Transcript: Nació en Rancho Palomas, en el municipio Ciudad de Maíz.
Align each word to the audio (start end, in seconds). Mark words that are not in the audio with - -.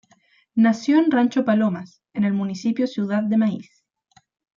Nació 0.55 0.97
en 0.97 1.11
Rancho 1.11 1.45
Palomas, 1.45 2.01
en 2.13 2.23
el 2.23 2.33
municipio 2.33 2.87
Ciudad 2.87 3.21
de 3.21 3.37
Maíz. 3.37 3.83